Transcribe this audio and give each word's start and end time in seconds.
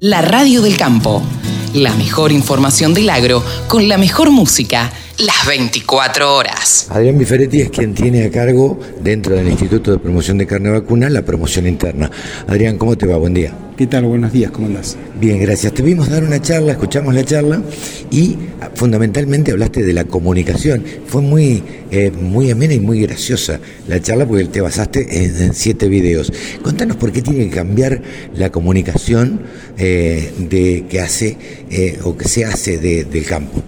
La 0.00 0.22
radio 0.22 0.60
del 0.60 0.76
campo. 0.76 1.22
La 1.72 1.94
mejor 1.94 2.32
información 2.32 2.94
del 2.94 3.08
agro 3.08 3.44
con 3.68 3.88
la 3.88 3.96
mejor 3.96 4.32
música 4.32 4.92
las 5.18 5.46
24 5.46 6.34
horas. 6.34 6.88
Adrián 6.90 7.18
Biferetti 7.18 7.60
es 7.60 7.70
quien 7.70 7.94
tiene 7.94 8.24
a 8.24 8.30
cargo 8.30 8.80
dentro 9.00 9.36
del 9.36 9.48
Instituto 9.48 9.92
de 9.92 9.98
Promoción 9.98 10.38
de 10.38 10.46
Carne 10.46 10.70
Vacuna 10.70 11.08
la 11.08 11.22
promoción 11.22 11.66
interna. 11.66 12.10
Adrián, 12.48 12.78
¿cómo 12.78 12.96
te 12.96 13.06
va? 13.06 13.16
Buen 13.16 13.34
día. 13.34 13.52
¿Qué 13.76 13.86
tal? 13.86 14.04
Buenos 14.04 14.32
días, 14.32 14.50
¿cómo 14.50 14.66
andás? 14.66 14.96
Bien, 15.20 15.40
gracias. 15.40 15.72
Te 15.72 15.82
vimos 15.82 16.08
dar 16.08 16.22
una 16.22 16.40
charla, 16.40 16.72
escuchamos 16.72 17.14
la 17.14 17.24
charla 17.24 17.60
y 18.10 18.36
ah, 18.60 18.70
fundamentalmente 18.74 19.52
hablaste 19.52 19.82
de 19.82 19.92
la 19.92 20.04
comunicación. 20.04 20.84
Fue 21.06 21.22
muy, 21.22 21.62
eh, 21.90 22.10
muy 22.10 22.50
amena 22.50 22.74
y 22.74 22.80
muy 22.80 23.00
graciosa 23.00 23.60
la 23.88 24.00
charla 24.00 24.26
porque 24.26 24.44
te 24.44 24.60
basaste 24.60 25.24
en, 25.24 25.54
siete 25.54 25.88
videos. 25.88 26.32
Contanos 26.62 26.96
por 26.96 27.12
qué 27.12 27.22
tiene 27.22 27.48
que 27.48 27.56
cambiar 27.56 28.00
la 28.36 28.50
comunicación 28.50 29.42
eh, 29.76 30.32
de, 30.38 30.86
que 30.88 31.00
hace 31.00 31.36
eh, 31.70 31.98
o 32.04 32.16
que 32.16 32.28
se 32.28 32.44
hace 32.44 32.78
del 32.78 33.24
campo. 33.26 33.62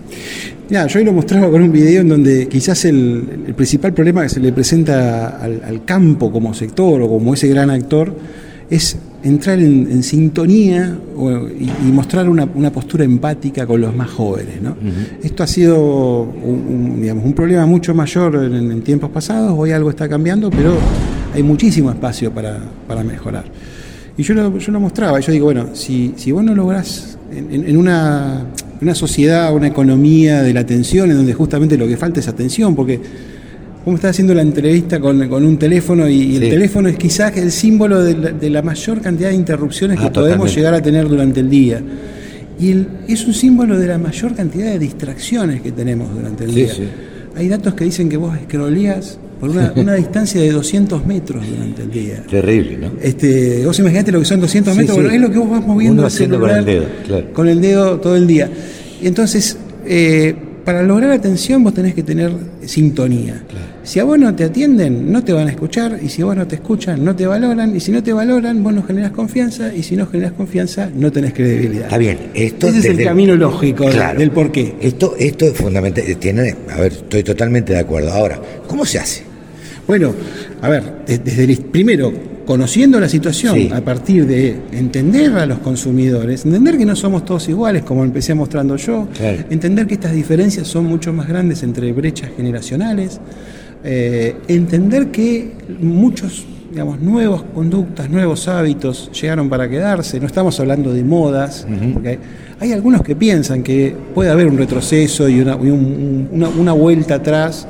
Ya, 0.69 0.85
yo 0.89 0.99
hoy 0.99 1.05
lo 1.05 1.13
mostraba 1.13 1.49
con 1.49 1.63
un 1.63 1.71
video 1.71 2.01
en 2.01 2.09
donde 2.09 2.49
quizás 2.49 2.85
el, 2.87 3.55
principal 3.57 3.93
problema 3.93 4.23
que 4.23 4.29
se 4.29 4.41
le 4.41 4.53
presenta 4.53 5.39
al, 5.39 5.85
campo 5.85 6.33
como 6.33 6.53
sector 6.55 7.01
o 7.03 7.09
como 7.09 7.35
ese 7.35 7.47
gran 7.47 7.71
actor 7.71 8.13
es 8.69 8.97
entrar 9.23 9.61
en, 9.61 10.03
sintonía 10.03 10.99
y, 11.57 11.93
mostrar 11.93 12.29
una, 12.29 12.73
postura 12.73 13.05
empática 13.05 13.65
con 13.65 13.81
los 13.81 13.95
más 13.95 14.11
jóvenes. 14.11 14.61
¿no? 14.61 14.77
Esto 15.23 15.45
ha 15.45 15.47
sido 15.47 16.23
un, 16.23 17.01
digamos, 17.01 17.25
un 17.25 17.33
problema 17.33 17.65
mucho 17.65 17.95
mayor 17.95 18.35
en, 18.35 18.83
tiempos 18.83 19.11
pasados, 19.11 19.55
hoy 19.57 19.71
algo 19.71 19.91
está 19.91 20.09
cambiando, 20.09 20.51
pero 20.51 20.77
hay 21.33 21.45
muchísimo 21.45 21.91
espacio 21.91 22.33
para, 22.33 22.59
mejorar. 23.05 23.45
Y 24.19 24.25
yo 24.25 24.35
lo, 24.35 24.59
yo 24.59 24.73
lo 24.73 24.81
mostraba, 24.81 25.21
yo 25.21 25.31
digo, 25.31 25.45
bueno, 25.45 25.69
si, 25.75 26.15
si 26.17 26.33
vos 26.33 26.43
no 26.43 26.57
lográs 26.57 27.19
en 27.31 27.77
una 27.77 28.47
una 28.81 28.95
sociedad, 28.95 29.55
una 29.55 29.69
economía 29.69 30.43
de 30.43 30.53
la 30.53 30.61
atención, 30.61 31.11
en 31.11 31.17
donde 31.17 31.35
justamente 31.35 31.77
lo 31.77 31.87
que 31.87 31.97
falta 31.97 32.21
es 32.21 32.29
atención, 32.29 32.75
porque 32.75 33.01
como 33.85 33.97
estás 33.97 34.11
haciendo 34.11 34.35
la 34.35 34.43
entrevista 34.43 34.99
con, 34.99 35.21
un 35.23 35.59
teléfono 35.59 36.09
y, 36.09 36.37
el 36.37 36.51
teléfono 36.51 36.89
es 36.89 36.97
quizás 36.97 37.37
el 37.37 37.53
símbolo 37.53 38.03
de 38.03 38.51
la, 38.51 38.61
mayor 38.61 39.01
cantidad 39.01 39.29
de 39.29 39.37
interrupciones 39.37 40.01
que 40.01 40.07
ah, 40.07 40.13
podemos 40.13 40.53
llegar 40.55 40.75
a 40.75 40.83
tener 40.83 41.09
durante 41.09 41.41
el 41.41 41.49
día. 41.49 41.81
Y 42.59 42.85
es 43.07 43.25
un 43.27 43.35
símbolo 43.35 43.79
de 43.79 43.87
la 43.87 43.99
mayor 43.99 44.35
cantidad 44.35 44.67
de 44.73 44.79
distracciones 44.79 45.61
que 45.61 45.73
tenemos 45.73 46.13
durante 46.13 46.45
el 46.45 46.55
día. 46.55 46.73
Hay 47.37 47.49
datos 47.49 47.75
que 47.75 47.85
dicen 47.85 48.09
que 48.09 48.17
vos 48.17 48.37
escrolías 48.37 49.19
por 49.41 49.51
una, 49.51 49.95
distancia 49.95 50.41
de 50.41 50.51
200 50.51 51.07
metros 51.07 51.47
durante 51.49 51.83
el 51.83 51.91
día. 51.91 52.23
Terrible, 52.29 52.79
¿no? 52.79 52.93
Este, 53.03 53.65
vos 53.67 53.79
imaginate 53.79 54.13
lo 54.13 54.19
que 54.21 54.25
son 54.25 54.41
200 54.41 54.77
metros, 54.77 54.99
es 55.13 55.21
lo 55.21 55.31
que 55.31 55.39
vos 55.39 55.51
vas 55.51 55.67
moviendo 55.67 56.09
con 56.39 56.51
el 56.51 56.65
dedo, 56.65 56.87
con 57.33 57.49
el 57.49 57.61
dedo 57.61 58.01
todo 58.01 58.17
el 58.17 58.27
día. 58.27 58.51
Entonces, 59.03 59.59
eh, 59.85 60.35
para 60.67 60.83
lograr 60.83 61.13
atención 61.13 61.63
vos 61.63 61.73
tenés 61.73 61.95
que 61.95 62.03
tener 62.03 62.33
sintonía. 62.65 63.41
Si 63.85 64.01
a 64.01 64.05
vos 64.05 64.19
no 64.19 64.35
te 64.35 64.43
atienden, 64.43 65.13
no 65.13 65.23
te 65.23 65.33
van 65.33 65.47
a 65.47 65.51
escuchar, 65.51 66.01
y 66.03 66.09
si 66.09 66.23
a 66.23 66.25
vos 66.25 66.35
no 66.35 66.45
te 66.45 66.57
escuchan, 66.57 67.05
no 67.05 67.15
te 67.15 67.25
valoran, 67.25 67.77
y 67.77 67.79
si 67.79 67.93
no 67.93 68.03
te 68.03 68.13
valoran, 68.13 68.65
vos 68.65 68.75
no 68.75 68.83
generas 68.83 69.13
confianza, 69.13 69.73
y 69.73 69.85
si 69.85 69.95
no 69.95 70.09
generas 70.09 70.33
confianza, 70.33 70.91
no 70.93 71.13
tenés 71.13 71.35
credibilidad. 71.35 71.85
Está 71.85 71.99
bien, 71.99 72.19
esto 72.35 72.67
Ese 72.67 72.81
es 72.81 72.85
el 72.87 73.05
camino 73.05 73.37
lógico 73.37 73.89
del 73.89 74.33
por 74.33 74.51
qué. 74.51 74.75
Esto, 74.81 75.15
esto 75.17 75.45
es 75.45 75.53
fundamental, 75.53 76.05
tiene, 76.17 76.57
a 76.69 76.81
ver, 76.81 76.91
estoy 76.91 77.23
totalmente 77.23 77.73
de 77.73 77.79
acuerdo. 77.79 78.11
Ahora, 78.11 78.41
¿cómo 78.67 78.85
se 78.85 78.99
hace? 78.99 79.23
Bueno, 79.87 80.13
a 80.63 80.69
ver, 80.69 80.83
desde 81.07 81.45
el 81.45 81.59
primero 81.59 82.13
conociendo 82.47 83.01
la 83.01 83.09
situación 83.09 83.73
a 83.73 83.81
partir 83.81 84.27
de 84.27 84.57
entender 84.73 85.33
a 85.37 85.45
los 85.47 85.59
consumidores, 85.59 86.47
entender 86.47 86.79
que 86.79 86.87
no 86.87 86.95
somos 86.95 87.25
todos 87.25 87.49
iguales, 87.49 87.83
como 87.83 88.05
empecé 88.05 88.35
mostrando 88.35 88.77
yo, 88.77 89.09
entender 89.51 89.87
que 89.87 89.95
estas 89.95 90.13
diferencias 90.13 90.69
son 90.69 90.87
mucho 90.87 91.13
más 91.13 91.27
grandes 91.29 91.63
entre 91.65 91.93
brechas 91.93 92.31
generacionales, 92.37 93.21
eh, 93.85 94.37
entender 94.47 95.09
que 95.09 95.53
muchos 95.81 96.47
digamos, 96.71 97.01
nuevas 97.01 97.43
conductas, 97.55 98.11
nuevos 98.11 98.49
hábitos 98.49 99.11
llegaron 99.19 99.49
para 99.49 99.69
quedarse, 99.69 100.21
no 100.21 100.27
estamos 100.27 100.59
hablando 100.61 100.93
de 100.93 101.05
modas, 101.05 101.67
porque 101.95 102.19
hay, 102.61 102.73
algunos 102.73 103.03
que 103.03 103.17
piensan 103.17 103.63
que 103.63 103.95
puede 104.15 104.31
haber 104.31 104.47
un 104.47 104.59
retroceso 104.59 105.29
y 105.29 105.41
una, 105.41 105.57
una 105.57 106.73
vuelta 106.73 107.17
atrás 107.17 107.67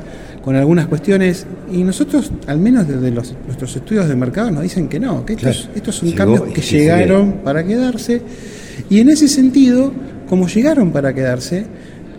con 0.47 0.55
algunas 0.55 0.87
cuestiones 0.87 1.45
y 1.69 1.83
nosotros, 1.83 2.31
al 2.47 2.57
menos 2.57 2.87
desde 2.87 3.11
los, 3.11 3.35
nuestros 3.45 3.75
estudios 3.75 4.07
de 4.07 4.15
mercado, 4.15 4.49
nos 4.49 4.63
dicen 4.63 4.87
que 4.87 4.97
no, 4.97 5.25
que 5.25 5.33
estos, 5.33 5.69
estos 5.75 5.95
son 5.95 6.09
cambios 6.13 6.43
que 6.43 6.61
llegaron 6.61 7.41
para 7.43 7.65
quedarse 7.65 8.21
y 8.89 9.01
en 9.01 9.09
ese 9.09 9.27
sentido, 9.27 9.91
como 10.29 10.47
llegaron 10.47 10.93
para 10.93 11.13
quedarse, 11.13 11.65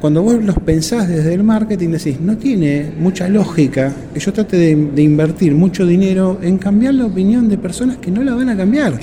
cuando 0.02 0.22
vos 0.22 0.44
los 0.44 0.58
pensás 0.58 1.08
desde 1.08 1.32
el 1.32 1.42
marketing 1.42 1.88
decís, 1.88 2.20
no 2.20 2.36
tiene 2.36 2.92
mucha 2.98 3.30
lógica 3.30 3.94
que 4.12 4.20
yo 4.20 4.30
trate 4.30 4.58
de, 4.58 5.02
invertir 5.02 5.54
mucho 5.54 5.86
dinero 5.86 6.38
en 6.42 6.58
cambiar 6.58 6.92
la 6.92 7.06
opinión 7.06 7.48
de 7.48 7.56
personas 7.56 7.96
que 7.96 8.10
no 8.10 8.22
la 8.22 8.34
van 8.34 8.50
a 8.50 8.56
cambiar. 8.58 9.00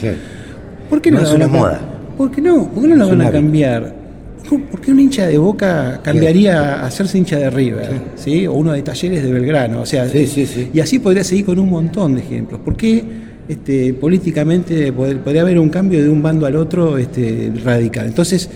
¿Por 0.87 1.01
qué 1.01 1.09
no, 1.09 1.19
es 1.19 1.33
una 1.33 1.47
moda? 1.47 1.81
¿Por 2.15 2.29
qué 2.29 2.41
no? 2.41 2.69
¿Por 2.69 2.83
qué 2.83 2.89
no 2.89 2.95
la 2.95 3.05
van 3.07 3.21
a 3.21 3.31
cambiar? 3.31 4.04
¿Por 4.49 4.79
qué 4.79 4.91
un 4.91 4.99
hincha 4.99 5.27
de 5.27 5.37
Boca 5.37 6.01
cambiaría 6.03 6.81
a 6.81 6.85
hacerse 6.85 7.17
hincha 7.17 7.37
de 7.37 7.49
River? 7.49 7.89
¿sí? 8.15 8.45
O 8.45 8.53
uno 8.53 8.73
de 8.73 8.81
Talleres 8.81 9.23
de 9.23 9.31
Belgrano. 9.31 9.81
O 9.81 9.85
sea, 9.85 10.07
y 10.07 10.79
así 10.79 10.99
podría 10.99 11.23
seguir 11.23 11.45
con 11.45 11.59
un 11.59 11.69
montón 11.69 12.15
de 12.15 12.21
ejemplos. 12.21 12.61
¿Por 12.61 12.75
qué 12.75 13.03
este, 13.47 13.93
políticamente 13.93 14.93
podría 14.93 15.41
haber 15.41 15.59
un 15.59 15.69
cambio 15.69 16.01
de 16.03 16.09
un 16.09 16.21
bando 16.21 16.45
al 16.45 16.55
otro 16.55 16.97
este, 16.97 17.51
radical? 17.63 18.07
Entonces, 18.07 18.49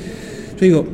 yo 0.59 0.66
digo, 0.66 0.88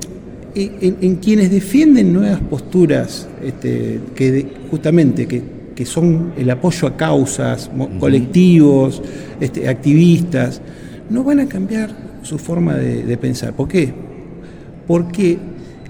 en, 0.55 1.15
quienes 1.17 1.51
defienden 1.51 2.13
nuevas 2.13 2.39
posturas, 2.39 3.27
este, 3.43 3.99
que 4.15 4.47
justamente 4.71 5.27
que, 5.27 5.85
son 5.85 6.31
el 6.37 6.49
apoyo 6.49 6.87
a 6.87 6.95
causas, 6.95 7.69
colectivos, 7.99 9.01
este, 9.41 9.67
activistas, 9.67 10.61
no 11.09 11.23
van 11.23 11.41
a 11.41 11.47
cambiar 11.47 11.89
su 12.23 12.37
forma 12.37 12.75
de, 12.75 13.03
de 13.03 13.17
pensar. 13.17 13.53
¿Por 13.53 13.67
qué? 13.67 13.93
Porque 14.87 15.37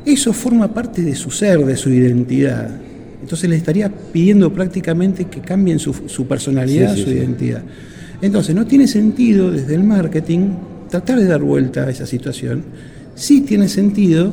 eso 0.06 0.34
forma 0.34 0.74
parte 0.74 1.02
de 1.02 1.16
su 1.16 1.32
ser, 1.32 1.66
de 1.66 1.76
su 1.76 1.90
identidad. 1.90 2.70
Entonces 3.22 3.50
le 3.50 3.56
estaría 3.56 3.90
pidiendo 3.90 4.54
prácticamente 4.54 5.26
que 5.26 5.42
cambien 5.42 5.80
su, 5.80 5.94
personalidad, 6.28 6.96
su 6.96 7.10
identidad. 7.10 7.64
Entonces 8.22 8.56
no 8.56 8.66
tiene 8.66 8.88
sentido 8.88 9.52
desde 9.52 9.76
el 9.76 9.84
marketing 9.84 10.50
tratar 10.90 11.20
de 11.20 11.26
dar 11.26 11.42
vuelta 11.42 11.86
a 11.86 11.90
esa 11.90 12.06
situación. 12.06 12.64
Sí 13.16 13.42
tiene 13.42 13.68
sentido 13.68 14.32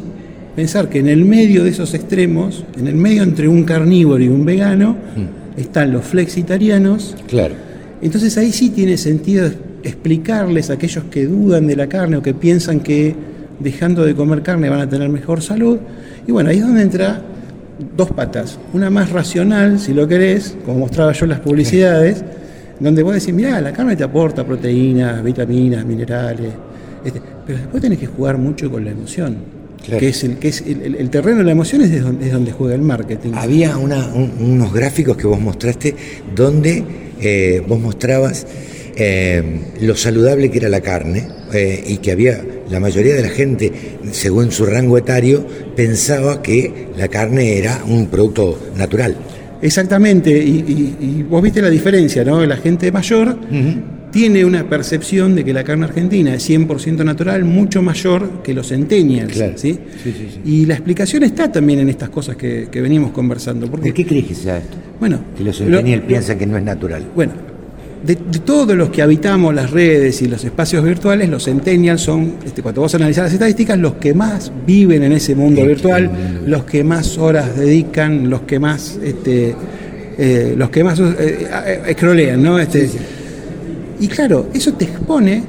pensar 0.54 0.88
que 0.88 0.98
en 0.98 1.08
el 1.08 1.24
medio 1.24 1.64
de 1.64 1.70
esos 1.70 1.94
extremos, 1.94 2.64
en 2.78 2.86
el 2.86 2.94
medio 2.94 3.22
entre 3.22 3.48
un 3.48 3.64
carnívoro 3.64 4.22
y 4.22 4.28
un 4.28 4.44
vegano, 4.44 4.92
mm. 4.92 5.58
están 5.58 5.92
los 5.92 6.04
flexitarianos. 6.04 7.16
Claro. 7.28 7.54
Entonces 8.02 8.36
ahí 8.36 8.52
sí 8.52 8.70
tiene 8.70 8.96
sentido 8.98 9.50
explicarles 9.82 10.70
a 10.70 10.74
aquellos 10.74 11.04
que 11.04 11.26
dudan 11.26 11.66
de 11.66 11.76
la 11.76 11.88
carne 11.88 12.16
o 12.16 12.22
que 12.22 12.34
piensan 12.34 12.80
que 12.80 13.14
dejando 13.62 14.04
de 14.04 14.14
comer 14.14 14.42
carne 14.42 14.68
van 14.68 14.80
a 14.80 14.88
tener 14.88 15.08
mejor 15.08 15.42
salud. 15.42 15.78
Y 16.26 16.32
bueno, 16.32 16.50
ahí 16.50 16.58
es 16.58 16.62
donde 16.62 16.82
entra 16.82 17.22
dos 17.96 18.10
patas. 18.10 18.58
Una 18.72 18.90
más 18.90 19.10
racional, 19.10 19.78
si 19.78 19.92
lo 19.92 20.06
querés, 20.06 20.56
como 20.64 20.80
mostraba 20.80 21.12
yo 21.12 21.24
en 21.24 21.30
las 21.30 21.40
publicidades, 21.40 22.24
donde 22.78 23.02
vos 23.02 23.14
decís, 23.14 23.32
mirá, 23.32 23.60
la 23.60 23.72
carne 23.72 23.96
te 23.96 24.04
aporta 24.04 24.44
proteínas, 24.44 25.22
vitaminas, 25.22 25.84
minerales, 25.84 26.52
este, 27.04 27.20
pero 27.46 27.58
después 27.58 27.82
tenés 27.82 27.98
que 27.98 28.06
jugar 28.06 28.38
mucho 28.38 28.70
con 28.70 28.84
la 28.84 28.90
emoción. 28.90 29.62
Que 29.82 30.08
es, 30.08 30.22
el, 30.22 30.36
que 30.36 30.48
es 30.48 30.60
el, 30.60 31.10
terreno 31.10 31.38
de 31.38 31.44
la 31.44 31.50
emoción 31.50 31.82
es, 31.82 32.00
donde, 32.00 32.26
es 32.26 32.32
donde 32.32 32.52
juega 32.52 32.76
el 32.76 32.82
marketing. 32.82 33.32
Había 33.34 33.76
unos 33.76 34.72
gráficos 34.72 35.16
que 35.16 35.26
vos 35.26 35.40
mostraste 35.40 35.96
donde 36.36 36.84
eh, 37.20 37.62
vos 37.66 37.80
mostrabas 37.80 38.46
eh, 38.94 39.60
lo 39.80 39.96
saludable 39.96 40.52
que 40.52 40.58
era 40.58 40.68
la 40.68 40.80
carne 40.80 41.26
eh, 41.52 41.82
y 41.84 41.96
que 41.96 42.12
había 42.12 42.44
la 42.72 42.80
mayoría 42.80 43.14
de 43.14 43.22
la 43.22 43.28
gente, 43.28 43.70
según 44.10 44.50
su 44.50 44.64
rango 44.64 44.96
etario, 44.96 45.46
pensaba 45.76 46.42
que 46.42 46.88
la 46.96 47.06
carne 47.08 47.58
era 47.58 47.82
un 47.86 48.06
producto 48.06 48.58
natural. 48.76 49.14
Exactamente, 49.60 50.30
y, 50.36 51.24
vos 51.28 51.42
viste 51.42 51.60
la 51.62 51.70
diferencia, 51.70 52.24
¿no? 52.24 52.44
La 52.44 52.56
gente 52.56 52.90
mayor 52.90 53.36
tiene 54.10 54.44
una 54.44 54.68
percepción 54.68 55.34
de 55.34 55.44
que 55.44 55.52
la 55.52 55.62
carne 55.64 55.84
argentina 55.84 56.34
es 56.34 56.48
100% 56.48 57.04
natural, 57.04 57.44
mucho 57.44 57.82
mayor 57.82 58.42
que 58.42 58.54
los 58.54 58.68
centennials. 58.68 59.42
¿sí? 59.56 59.78
Y 60.44 60.66
la 60.66 60.74
explicación 60.74 61.22
está 61.22 61.52
también 61.52 61.80
en 61.80 61.90
estas 61.90 62.08
cosas 62.08 62.36
que, 62.36 62.68
venimos 62.72 63.12
conversando. 63.12 63.70
Porque, 63.70 63.88
¿De 63.88 63.94
qué 63.94 64.06
crees 64.06 64.26
que 64.26 64.34
sea 64.34 64.58
esto? 64.58 64.76
Bueno, 64.98 65.20
que 65.36 65.44
los 65.44 65.56
centennials 65.56 66.04
piensan 66.04 66.38
que 66.38 66.46
no 66.46 66.56
es 66.56 66.64
natural. 66.64 67.04
Bueno, 67.14 67.51
de, 68.04 68.16
todos 68.16 68.76
los 68.76 68.90
que 68.90 69.00
habitamos 69.00 69.54
las 69.54 69.70
redes 69.70 70.22
y 70.22 70.28
los 70.28 70.44
espacios 70.44 70.84
virtuales, 70.84 71.28
los 71.28 71.44
centennials 71.44 72.00
son, 72.00 72.34
este, 72.44 72.62
cuando 72.62 72.80
vos 72.80 72.94
analizás 72.94 73.24
las 73.24 73.32
estadísticas, 73.34 73.78
los 73.78 73.94
que 73.94 74.12
más 74.12 74.50
viven 74.66 75.04
en 75.04 75.12
ese 75.12 75.34
mundo 75.34 75.64
virtual, 75.64 76.10
los 76.46 76.64
que 76.64 76.82
más 76.82 77.16
horas 77.18 77.56
dedican, 77.56 78.28
los 78.28 78.42
que 78.42 78.58
más, 78.58 78.98
este, 79.02 79.54
eh, 80.18 80.54
los 80.56 80.70
que 80.70 80.82
más 80.82 80.98
eh, 80.98 81.14
eh, 81.18 81.82
escrolean, 81.88 82.42
¿no? 82.42 82.58
Este, 82.58 82.90
Y 84.00 84.08
claro, 84.08 84.48
eso 84.52 84.72
te 84.72 84.84
expone 84.86 85.44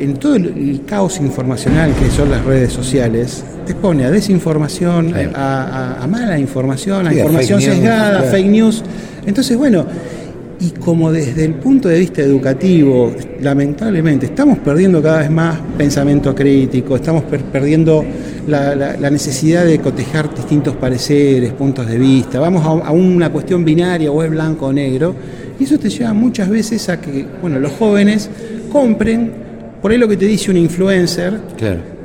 en 0.00 0.14
todo 0.14 0.34
el, 0.34 0.82
caos 0.84 1.20
informacional 1.20 1.94
que 1.94 2.10
son 2.10 2.32
las 2.32 2.44
redes 2.44 2.72
sociales, 2.72 3.44
te 3.64 3.72
expone 3.72 4.04
a 4.04 4.10
desinformación, 4.10 5.14
a, 5.36 6.04
mala 6.10 6.36
información, 6.36 7.06
a 7.06 7.14
información 7.14 7.60
sesgada, 7.60 8.22
fake 8.22 8.48
news. 8.48 8.82
Entonces, 9.24 9.56
bueno, 9.56 9.86
y 10.62 10.70
como 10.78 11.10
desde 11.10 11.44
el 11.44 11.54
punto 11.54 11.88
de 11.88 11.98
vista 11.98 12.22
educativo, 12.22 13.12
lamentablemente, 13.40 14.26
estamos 14.26 14.58
perdiendo 14.58 15.02
cada 15.02 15.18
vez 15.18 15.30
más 15.30 15.58
pensamiento 15.76 16.34
crítico, 16.34 16.94
estamos 16.94 17.24
perdiendo 17.24 18.04
la, 18.46 19.10
necesidad 19.10 19.64
de 19.64 19.80
cotejar 19.80 20.32
distintos 20.32 20.76
pareceres, 20.76 21.52
puntos 21.52 21.88
de 21.88 21.98
vista, 21.98 22.38
vamos 22.38 22.64
a, 22.64 22.92
una 22.92 23.30
cuestión 23.32 23.64
binaria 23.64 24.12
o 24.12 24.22
es 24.22 24.30
blanco 24.30 24.66
o 24.66 24.72
negro, 24.72 25.14
y 25.58 25.64
eso 25.64 25.78
te 25.78 25.90
lleva 25.90 26.12
muchas 26.12 26.48
veces 26.48 26.88
a 26.88 27.00
que 27.00 27.26
bueno, 27.40 27.58
los 27.58 27.72
jóvenes 27.72 28.30
compren 28.70 29.32
por 29.82 29.90
ahí 29.90 29.98
lo 29.98 30.06
que 30.06 30.16
te 30.16 30.26
dice 30.26 30.52
un 30.52 30.58
influencer, 30.58 31.40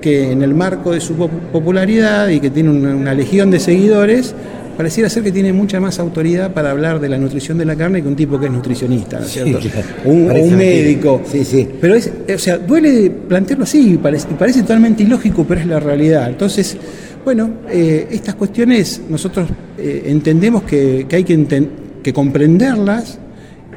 que 0.02 0.32
en 0.32 0.42
el 0.42 0.56
marco 0.56 0.94
de 0.94 1.00
su 1.00 1.14
popularidad 1.16 2.28
y 2.30 2.40
que 2.40 2.50
tiene 2.50 2.72
una, 2.72 3.14
legión 3.14 3.52
de 3.52 3.60
seguidores, 3.60 4.34
pareciera 4.78 5.10
ser 5.10 5.24
que 5.24 5.32
tiene 5.32 5.52
mucha 5.52 5.80
más 5.80 5.98
autoridad 5.98 6.54
para 6.54 6.72
hablar 6.72 7.00
de 7.00 7.10
la 7.10 7.18
nutrición 7.18 7.58
de 7.58 7.66
la 7.66 7.76
carne 7.76 8.02
que 8.02 8.08
un 8.08 8.16
tipo 8.16 8.40
que 8.40 8.46
es 8.46 8.52
nutricionista, 8.52 9.20
¿no 9.20 9.26
es 9.26 9.32
cierto? 9.32 9.60
un, 10.06 10.30
o 10.30 10.36
un 10.36 10.56
médico. 10.56 11.24
Sí, 11.30 11.44
sí. 11.44 11.68
Pero 11.82 11.96
es, 11.96 12.12
o 12.34 12.38
sea, 12.38 12.60
duele 12.60 13.10
plantearlo 13.10 13.64
así 13.64 13.94
y 13.94 13.98
parece, 13.98 14.28
parece 14.38 14.62
totalmente 14.62 15.04
ilógico, 15.04 15.44
pero 15.46 15.62
es 15.62 15.68
la 15.68 15.80
realidad. 15.80 16.30
Entonces, 16.30 16.78
bueno, 17.26 17.50
eh, 17.70 18.08
estas 18.12 18.36
cuestiones 18.36 19.02
nosotros 19.10 19.50
eh, 19.78 20.04
entendemos 20.06 20.64
que, 20.64 21.08
hay 21.12 21.24
que, 21.24 21.68
que 22.04 22.14
comprenderlas 22.14 23.20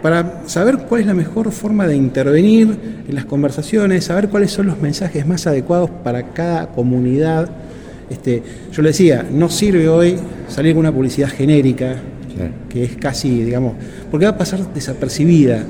para 0.03 0.43
saber 0.47 0.79
cuál 0.89 1.03
es 1.03 1.07
la 1.07 1.15
mejor 1.15 1.51
forma 1.53 1.87
de 1.87 1.97
intervenir 1.97 3.03
en 3.09 3.15
las 3.15 3.25
conversaciones, 3.25 4.05
saber 4.05 4.29
cuáles 4.29 4.51
son 4.51 4.67
los 4.67 4.81
mensajes 4.81 5.27
más 5.27 5.47
adecuados 5.47 5.91
para 6.05 6.33
cada 6.33 6.69
comunidad. 6.69 7.51
Este, 8.11 8.43
yo 8.73 8.83
le 8.83 8.89
decía, 8.89 9.25
no 9.31 9.49
sirve 9.49 9.89
hoy 9.89 10.17
salir 10.49 10.75
con 10.75 10.81
una 10.81 10.93
publicidad 10.93 11.29
genérica, 11.29 11.97
que 12.69 12.85
es 12.85 12.97
casi, 12.97 13.45
digamos, 13.45 13.75
porque 14.11 14.27
va 14.27 14.33
a 14.33 14.39
pasar 14.39 14.73
desapercibida. 14.75 15.65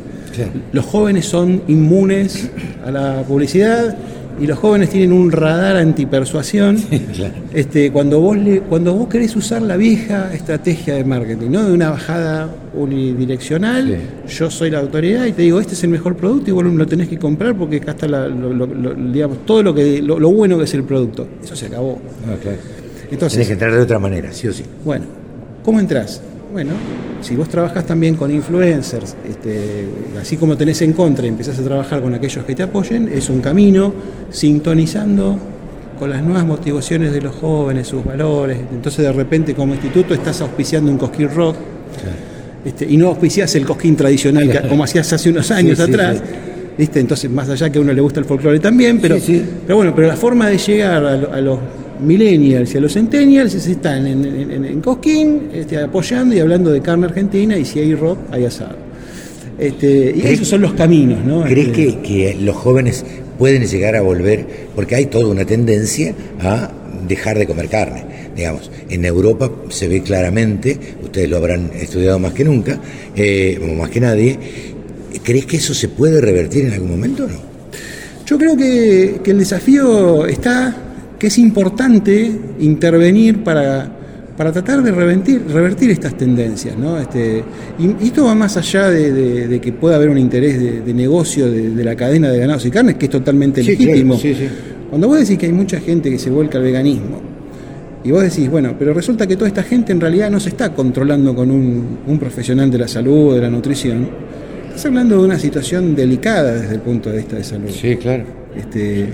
Los 0.73 0.87
jóvenes 0.87 1.27
son 1.27 1.63
inmunes 1.69 2.51
a 2.85 2.91
la 2.91 3.23
publicidad 3.23 3.97
y 4.39 4.47
los 4.47 4.59
jóvenes 4.59 4.91
tienen 4.91 5.13
un 5.13 5.33
radar 5.33 5.77
antipersuasión. 5.77 6.79
este, 7.55 7.91
cuando, 7.91 8.21
vos 8.21 8.37
le, 8.37 8.61
cuando 8.61 8.95
vos 8.95 9.09
querés 9.09 9.35
usar 9.37 9.63
la 9.63 9.77
vieja 9.77 10.33
estrategia 10.33 10.95
de 10.95 11.05
marketing, 11.05 11.51
¿no? 11.51 11.65
de 11.65 11.73
una 11.73 11.91
bajada 11.91 12.49
unidireccional, 12.75 13.99
yo 14.29 14.51
soy 14.51 14.71
la 14.71 14.79
autoridad 14.79 15.27
y 15.27 15.33
te 15.33 15.43
digo, 15.43 15.61
este 15.61 15.75
es 15.75 15.85
el 15.85 15.91
mejor 15.91 16.17
producto 16.17 16.51
y 16.51 16.53
vos 16.53 16.65
lo 16.65 16.87
tenés 16.87 17.09
que 17.09 17.19
comprar 17.19 17.55
porque 17.57 17.77
acá 17.77 17.93
está 17.93 18.07
digamos, 18.29 19.45
todo 19.45 19.63
lo, 19.63 19.75
que, 19.75 20.01
lo, 20.03 20.19
bueno 20.31 20.59
que 20.59 20.65
es 20.65 20.75
el 20.75 20.85
producto. 20.85 21.27
Eso 21.43 21.57
se 21.57 21.67
acabó. 21.67 22.01
Ah, 22.27 22.37
Entonces, 23.11 23.33
Tenés 23.33 23.49
que 23.49 23.53
entrar 23.55 23.73
de 23.73 23.81
otra 23.81 23.99
manera, 23.99 24.33
sí 24.33 24.49
o 24.49 24.53
sí. 24.53 24.65
Bueno, 24.85 25.05
¿cómo 25.65 25.81
entras? 25.81 26.23
Bueno, 26.53 26.73
si 27.21 27.37
vos 27.37 27.49
trabajas 27.49 27.87
también 27.87 28.17
con 28.17 28.29
influencers, 28.33 29.15
este, 29.29 29.87
así 30.21 30.37
como 30.37 30.57
tenés 30.57 30.83
en 30.83 30.95
contra 30.95 31.25
y 31.25 31.29
empezás 31.29 31.57
a 31.61 31.63
trabajar 31.63 32.03
con 32.03 32.13
aquellos 32.13 32.45
que 32.45 32.57
te 32.57 32.65
apoyen, 32.65 33.09
es 33.09 33.31
un 33.31 33.41
camino 33.41 33.95
sintonizando 34.31 35.39
con 35.97 36.11
las 36.11 36.25
nuevas 36.25 36.45
motivaciones 36.45 37.13
de 37.13 37.21
los 37.21 37.37
jóvenes, 37.37 37.87
sus 37.87 38.05
valores. 38.05 38.59
Entonces 38.73 39.05
de 39.05 39.13
repente 39.13 39.55
como 39.55 39.75
instituto 39.75 40.13
estás 40.13 40.41
auspiciando 40.41 40.91
un 40.91 40.99
cosquín 40.99 41.29
rock. 41.33 41.55
Este, 42.65 42.85
y 42.85 42.97
no 42.97 43.09
auspiciás 43.09 43.55
el 43.55 43.65
cosquín 43.65 43.95
tradicional 43.95 44.67
como 44.69 44.83
hacías 44.83 45.13
hace 45.13 45.31
unos 45.31 45.51
años 45.53 45.79
atrás. 45.79 46.21
Entonces, 46.77 47.31
más 47.31 47.49
allá 47.49 47.71
que 47.71 47.79
a 47.79 47.83
uno 47.83 47.93
le 47.93 48.01
gusta 48.01 48.21
el 48.21 48.27
folclore 48.27 48.59
también, 48.59 48.99
pero, 49.01 49.17
pero 49.67 49.77
bueno, 49.77 49.95
pero 49.95 50.09
la 50.09 50.17
forma 50.17 50.49
de 50.49 50.59
llegar 50.59 51.05
a 51.05 51.41
los 51.41 51.59
millennials 52.03 52.75
y 52.75 52.79
a 52.79 52.81
los 52.81 52.93
centennials 52.93 53.55
están 53.55 54.07
en, 54.07 54.81
Cosquín 54.81 55.51
este, 55.55 55.79
apoyando 55.79 56.35
y 56.35 56.41
hablando 56.41 56.71
de 56.71 56.81
carne 56.81 57.07
argentina 57.07 57.57
y 57.57 57.65
si 57.65 57.79
hay 57.81 57.95
rock, 57.95 58.19
hay 58.31 58.45
asado. 58.45 58.77
Este, 59.59 60.15
y 60.17 60.27
esos 60.27 60.49
son 60.49 60.63
los 60.63 60.73
caminos, 60.73 61.25
¿no? 61.25 61.45
¿Crees 61.45 61.69
este, 61.69 61.99
que, 62.01 62.37
los 62.41 62.57
jóvenes 62.57 63.05
pueden 63.39 63.67
llegar 63.67 63.95
a 63.95 64.01
volver? 64.01 64.47
Porque 64.75 64.95
hay 64.95 65.07
toda 65.07 65.27
una 65.27 65.45
tendencia 65.45 66.15
a 66.41 66.71
dejar 67.07 67.39
de 67.39 67.47
comer 67.47 67.69
carne. 67.69 68.05
Digamos, 68.35 68.71
en 68.89 69.05
Europa 69.05 69.51
se 69.69 69.89
ve 69.89 70.03
claramente, 70.03 70.79
ustedes 71.03 71.29
lo 71.29 71.37
habrán 71.37 71.71
estudiado 71.75 72.19
más 72.19 72.33
que 72.33 72.45
nunca, 72.45 72.81
eh, 73.15 73.61
más 73.77 73.91
que 73.91 74.01
nadie. 74.01 74.39
¿Crees 75.23 75.45
que 75.45 75.59
eso 75.59 75.75
se 75.75 75.89
puede 75.89 76.21
revertir 76.23 76.65
en 76.65 76.73
algún 76.73 76.93
momento 76.93 77.25
o 77.25 77.29
no? 77.29 77.51
Yo 78.25 78.39
creo 78.39 78.57
que, 78.57 79.21
que 79.23 79.33
el 79.33 79.41
desafío 79.41 80.25
está 80.27 80.75
que 81.21 81.27
es 81.27 81.39
importante 81.39 82.33
intervenir 82.61 83.45
para, 83.45 83.89
para 84.39 84.51
tratar 84.53 84.83
de 84.83 84.91
revertir, 84.91 85.43
revertir 85.53 85.91
estas 85.91 86.17
tendencias. 86.17 86.77
¿no? 86.79 86.99
Este, 86.99 87.45
y, 87.79 88.07
esto 88.07 88.25
va 88.25 88.35
más 88.35 88.57
allá 88.57 88.89
de, 88.89 89.61
que 89.61 89.73
pueda 89.75 89.97
haber 89.97 90.09
un 90.09 90.17
interés 90.17 90.59
de, 90.85 90.95
negocio 90.95 91.51
de, 91.51 91.85
la 91.85 91.95
cadena 91.95 92.31
de 92.31 92.39
ganados 92.39 92.65
y 92.65 92.71
carnes, 92.71 92.97
que 92.97 93.05
es 93.05 93.11
totalmente 93.11 93.63
legítimo. 93.63 94.19
Cuando 94.89 95.09
vos 95.09 95.19
decís 95.19 95.37
que 95.39 95.45
hay 95.45 95.53
mucha 95.53 95.79
gente 95.79 96.11
que 96.11 96.19
se 96.19 96.31
vuelca 96.31 96.57
al 96.57 96.65
veganismo, 96.65 97.21
y 98.03 98.11
vos 98.13 98.23
decís, 98.23 98.49
bueno, 98.49 98.75
pero 98.79 98.95
resulta 98.95 99.27
que 99.27 99.37
toda 99.37 99.49
esta 99.49 99.63
gente 99.63 99.93
en 99.93 100.01
realidad 100.01 100.31
no 100.31 100.41
se 100.41 100.49
está 100.49 100.73
controlando 100.73 101.35
con 101.35 101.51
un, 101.51 101.99
un 102.07 102.19
profesional 102.19 102.71
de 102.71 102.79
la 102.79 102.89
salud 102.89 103.33
o 103.33 103.35
de 103.35 103.43
la 103.43 103.51
nutrición, 103.51 104.09
estás 104.69 104.87
hablando 104.87 105.19
de 105.19 105.27
una 105.27 105.39
situación 105.39 105.95
delicada 105.95 106.55
desde 106.55 106.77
el 106.77 106.81
punto 106.81 107.11
de 107.11 107.19
vista 107.19 107.37
de 107.37 107.45
salud. 107.45 107.69
Sí, 107.69 107.97
claro. 107.97 108.25
Este, 108.57 109.07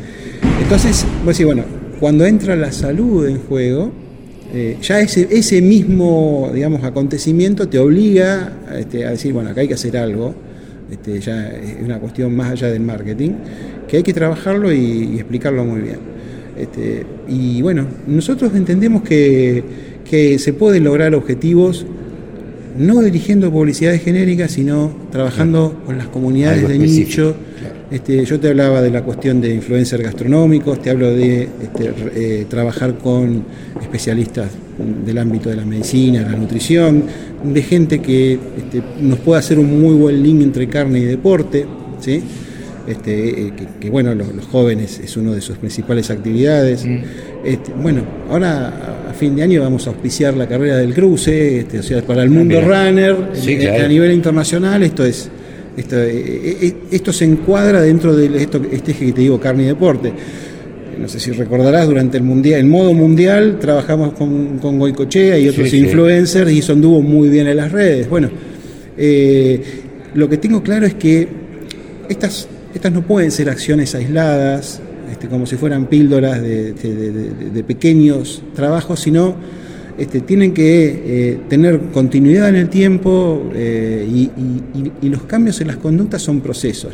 entonces, 0.63 1.05
vos 1.25 1.37
decís, 1.37 1.47
bueno, 1.47 1.65
cuando 2.01 2.27
entra 2.27 2.57
la 2.57 2.73
salud 2.73 3.27
en 3.27 3.39
juego, 3.39 3.93
eh, 4.53 4.77
ya 4.81 5.01
ese, 5.01 5.29
ese 5.31 5.61
mismo 5.61 6.51
digamos, 6.55 6.85
acontecimiento 6.85 7.69
te 7.69 7.79
obliga 7.79 8.53
este, 8.79 9.05
a 9.05 9.11
decir, 9.11 9.33
bueno, 9.33 9.51
acá 9.51 9.61
hay 9.61 9.69
que 9.69 9.75
hacer 9.75 9.97
algo, 9.97 10.35
este, 10.91 11.21
ya 11.21 11.49
es 11.49 11.83
una 11.83 11.99
cuestión 11.99 12.35
más 12.35 12.53
allá 12.53 12.71
del 12.71 12.83
marketing, 12.83 13.31
que 13.89 13.99
hay 13.99 14.03
que 14.03 14.13
trabajarlo 14.13 14.73
y, 14.73 15.17
explicarlo 15.17 15.65
muy 15.65 15.81
bien. 15.81 15.99
Este, 16.59 17.05
y 17.29 17.61
bueno, 17.61 17.87
nosotros 18.07 18.55
entendemos 18.55 19.03
que, 19.03 19.63
que 20.09 20.39
se 20.39 20.53
pueden 20.53 20.85
lograr 20.85 21.15
objetivos 21.15 21.85
no 22.79 23.01
dirigiendo 23.01 23.51
publicidades 23.51 24.03
genéricas, 24.03 24.53
sino 24.53 24.95
trabajando 25.11 25.83
con 25.87 25.99
las 25.99 26.09
comunidades 26.09 26.69
de 26.69 26.79
nicho 26.79 27.35
este, 27.91 28.25
yo 28.25 28.41
te 28.41 28.49
hablaba 28.49 28.83
de 28.83 28.91
la 28.91 29.03
cuestión 29.03 29.41
de 29.41 29.55
influencers 29.55 30.03
gastronómicos, 30.03 30.83
te 30.83 30.91
hablo 30.91 31.13
de 31.13 31.43
este, 31.43 31.93
eh, 32.17 32.47
trabajar 32.49 32.99
con 32.99 33.45
especialistas 33.81 34.51
del 35.05 35.19
ámbito 35.19 35.49
de 35.51 35.57
la 35.57 35.65
medicina, 35.65 36.23
la 36.23 36.37
nutrición, 36.37 37.05
de 37.45 37.63
gente 37.63 38.01
que 38.01 38.33
este, 38.33 38.83
nos 39.01 39.21
pueda 39.21 39.39
hacer 39.39 39.59
un 39.59 39.81
muy 39.81 39.95
buen 39.95 40.21
link 40.21 40.43
entre 40.43 40.69
carne 40.69 40.99
y 40.99 41.05
deporte, 41.05 41.65
¿sí? 42.01 42.23
Este, 42.89 43.47
eh, 43.49 43.53
que, 43.81 43.91
bueno, 43.91 44.15
los, 44.15 44.29
jóvenes 44.47 45.01
es 45.03 45.17
una 45.17 45.33
de 45.33 45.41
sus 45.41 45.57
principales 45.59 46.11
actividades. 46.11 46.85
Mm. 46.85 46.99
Este, 47.45 47.73
bueno, 47.73 48.03
ahora 48.31 49.09
a, 49.11 49.13
fin 49.13 49.35
de 49.35 49.43
año 49.43 49.63
vamos 49.63 49.87
a 49.87 49.91
auspiciar 49.91 50.35
la 50.35 50.47
carrera 50.47 50.77
del 50.77 50.93
cruce, 50.93 51.61
este, 51.61 51.79
o 51.79 51.83
sea, 51.83 52.03
para 52.03 52.23
el 52.23 52.31
mundo 52.31 52.61
runner, 52.61 53.17
eh, 53.47 53.81
a 53.85 53.89
nivel 53.89 54.13
internacional, 54.13 54.83
esto 54.83 55.05
es 55.05 55.31
esto, 55.77 55.97
eh, 56.01 56.11
eh, 56.11 56.57
eh, 56.63 56.75
esto 56.91 57.13
se 57.13 57.25
encuadra 57.25 57.83
dentro 57.83 58.17
de 58.17 58.43
esto, 58.43 58.61
este 58.71 58.93
eje 58.93 59.07
que 59.07 59.13
te 59.13 59.21
digo, 59.23 59.39
carne 59.39 59.65
y 59.65 59.67
deporte. 59.67 60.13
No 60.99 61.09
sé 61.09 61.21
si 61.21 61.31
recordarás, 61.33 61.87
durante 61.87 62.17
el 62.17 62.23
mundial, 62.23 62.61
el 62.61 62.67
modo 62.67 62.95
mundial 62.95 63.59
trabajamos 63.61 64.15
con, 64.15 64.59
con 64.59 64.79
Goicochea 64.79 65.39
y 65.39 65.49
otros 65.49 65.73
influencers 65.75 66.51
y 66.51 66.61
eso 66.61 66.73
anduvo 66.73 67.03
muy 67.03 67.29
bien 67.29 67.47
en 67.49 67.59
las 67.59 67.71
redes. 67.71 68.09
Bueno, 68.09 68.31
lo 70.15 70.29
que 70.29 70.39
tengo 70.39 70.63
claro 70.63 70.87
es 70.87 70.95
que 70.95 71.29
estas, 72.09 72.49
estas 72.75 72.93
no 72.93 73.03
pueden 73.03 73.31
ser 73.31 73.51
acciones 73.51 73.95
aisladas, 73.95 74.81
este, 75.13 75.29
como 75.29 75.45
si 75.45 75.57
fueran 75.57 75.85
píldoras 75.85 76.41
de, 76.41 76.73
de 76.73 77.65
pequeños 77.65 78.43
trabajos, 78.55 79.01
sino 79.01 79.37
este, 79.99 80.21
tienen 80.21 80.53
que 80.53 81.03
eh, 81.07 81.39
tener 81.49 81.81
continuidad 81.93 82.51
en 82.51 82.57
el 82.57 82.69
tiempo 82.69 83.51
eh, 83.55 84.07
y, 84.07 85.09
los 85.09 85.23
cambios 85.23 85.61
en 85.61 85.69
las 85.69 85.77
conductas 85.77 86.21
son 86.21 86.41
procesos, 86.41 86.93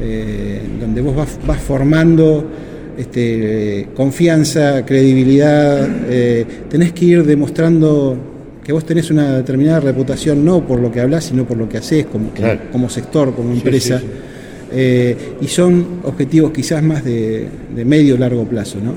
eh, 0.00 0.60
donde 0.80 1.00
vos 1.02 1.14
vas, 1.46 1.60
formando 1.60 2.46
este, 2.96 3.88
confianza, 3.94 4.86
credibilidad, 4.86 5.86
tenés 6.70 6.92
que 6.92 7.04
ir 7.04 7.24
demostrando 7.24 8.16
que 8.64 8.72
vos 8.72 8.86
tenés 8.86 9.10
una 9.10 9.36
determinada 9.36 9.80
reputación 9.80 10.44
no 10.44 10.64
por 10.64 10.80
lo 10.80 10.90
que 10.92 11.00
hablas, 11.00 11.24
sino 11.24 11.44
por 11.44 11.58
lo 11.58 11.68
que 11.68 11.78
haces 11.78 12.06
como, 12.06 12.30
como, 12.72 12.88
sector, 12.88 13.34
como 13.34 13.52
empresa. 13.52 14.00
y 14.74 15.46
son 15.48 16.00
objetivos 16.04 16.52
quizás 16.52 16.82
más 16.82 17.04
de, 17.04 17.48
de 17.74 17.84
medio 17.84 18.16
largo 18.16 18.44
plazo. 18.44 18.78
¿no? 18.82 18.94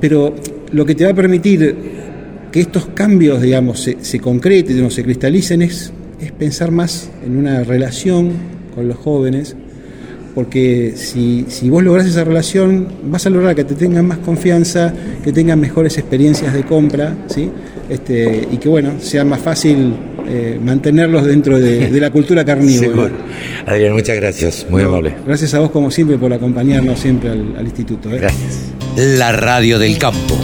Pero 0.00 0.34
lo 0.72 0.84
que 0.84 0.94
te 0.94 1.04
va 1.04 1.10
a 1.10 1.14
permitir 1.14 1.93
que 2.54 2.60
estos 2.60 2.86
cambios, 2.94 3.42
digamos, 3.42 3.80
se, 3.80 4.20
concreten 4.20 4.84
o 4.84 4.88
se 4.88 5.02
cristalicen 5.02 5.60
es, 5.60 5.92
es 6.20 6.30
pensar 6.30 6.70
más 6.70 7.10
en 7.26 7.36
una 7.36 7.64
relación 7.64 8.30
con 8.76 8.86
los 8.86 8.96
jóvenes, 8.96 9.56
porque 10.36 10.92
si, 10.94 11.46
si 11.48 11.68
vos 11.68 11.82
lográs 11.82 12.06
esa 12.06 12.22
relación, 12.22 12.86
vas 13.06 13.26
a 13.26 13.30
lograr 13.30 13.56
que 13.56 13.64
te 13.64 13.74
tengan 13.74 14.06
más 14.06 14.18
confianza, 14.18 14.94
que 15.24 15.32
tengan 15.32 15.58
mejores 15.58 15.98
experiencias 15.98 16.54
de 16.54 16.62
compra, 16.62 17.16
¿sí? 17.26 17.50
Este, 17.88 18.46
y 18.48 18.56
que 18.58 18.68
bueno, 18.68 19.00
sea 19.00 19.24
más 19.24 19.40
fácil 19.40 19.92
eh, 20.28 20.56
mantenerlos 20.62 21.24
dentro 21.24 21.58
de, 21.58 21.90
la 22.00 22.12
cultura 22.12 22.44
carnívora. 22.46 23.10
Adrián, 23.66 23.94
muchas 23.94 24.14
gracias, 24.14 24.64
muy 24.70 24.82
amable. 24.82 25.16
Gracias 25.26 25.54
a 25.54 25.58
vos 25.58 25.72
como 25.72 25.90
siempre 25.90 26.18
por 26.18 26.32
acompañarnos 26.32 27.00
siempre 27.00 27.30
al, 27.30 27.64
instituto. 27.64 28.12
¿eh? 28.12 28.18
Gracias. 28.18 28.70
La 28.96 29.32
radio 29.32 29.80
del 29.80 29.98
campo. 29.98 30.43